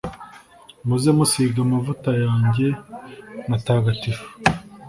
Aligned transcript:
maze 0.89 1.07
musiga 1.17 1.59
amavuta 1.65 2.11
yanjye 2.25 2.67
matagatifu 3.49 4.25